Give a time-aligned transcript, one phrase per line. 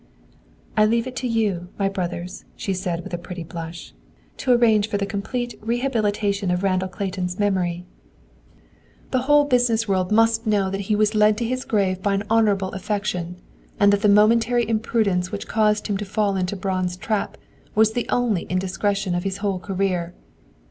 [0.75, 3.93] "I leave it to you, my brothers," she said, with a pretty blush,
[4.37, 7.85] "to arrange for the complete rehabilitation of Randall Clayton's memory.
[9.11, 12.23] "The whole business world must know that he was led to his grave by an
[12.31, 13.35] honorable affection,
[13.79, 17.37] and that the momentary imprudence which caused him to fall into Braun's trap
[17.75, 20.15] was the only indiscretion of his whole career.